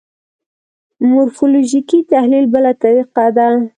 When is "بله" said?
2.53-2.71